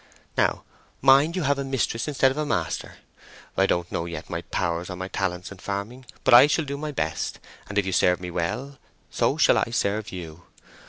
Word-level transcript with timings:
"Now 0.35 0.63
mind, 0.99 1.35
you 1.35 1.43
have 1.43 1.59
a 1.59 1.63
mistress 1.63 2.07
instead 2.07 2.31
of 2.31 2.37
a 2.39 2.43
master. 2.43 2.95
I 3.55 3.67
don't 3.67 3.85
yet 4.09 4.29
know 4.31 4.33
my 4.35 4.41
powers 4.41 4.89
or 4.89 4.95
my 4.95 5.07
talents 5.07 5.51
in 5.51 5.59
farming; 5.59 6.07
but 6.23 6.33
I 6.33 6.47
shall 6.47 6.65
do 6.65 6.75
my 6.75 6.91
best, 6.91 7.39
and 7.69 7.77
if 7.77 7.85
you 7.85 7.91
serve 7.91 8.19
me 8.19 8.31
well, 8.31 8.79
so 9.11 9.37
shall 9.37 9.59
I 9.59 9.69
serve 9.69 10.11
you. 10.11 10.41